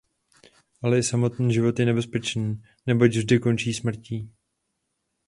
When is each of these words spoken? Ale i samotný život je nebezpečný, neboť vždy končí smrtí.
Ale 0.81 0.99
i 0.99 1.03
samotný 1.03 1.53
život 1.53 1.79
je 1.79 1.85
nebezpečný, 1.85 2.63
neboť 2.87 3.15
vždy 3.15 3.39
končí 3.39 3.73
smrtí. 3.73 4.29